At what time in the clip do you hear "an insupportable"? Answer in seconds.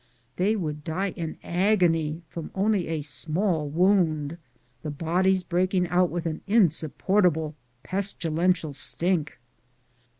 6.25-7.53